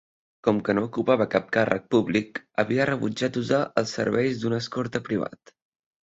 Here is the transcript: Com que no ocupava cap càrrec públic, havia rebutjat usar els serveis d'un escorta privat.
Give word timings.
Com 0.45 0.59
que 0.67 0.73
no 0.75 0.83
ocupava 0.85 1.25
cap 1.33 1.51
càrrec 1.57 1.83
públic, 1.95 2.41
havia 2.63 2.87
rebutjat 2.91 3.37
usar 3.41 3.59
els 3.83 3.93
serveis 3.99 4.39
d'un 4.45 4.57
escorta 4.59 5.03
privat. 5.11 5.53